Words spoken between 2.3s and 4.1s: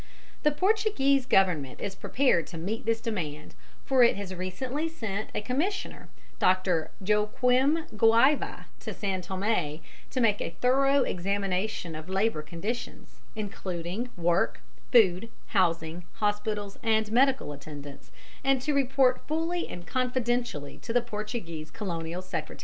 to meet this demand, for